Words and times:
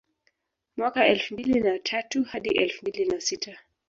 Mwaka 0.77 1.07
elfu 1.07 1.33
mbili 1.33 1.59
na 1.59 1.79
tatu 1.79 2.23
hadi 2.23 2.49
elfu 2.57 2.85
mbili 2.85 3.05
na 3.05 3.21
sita 3.21 3.57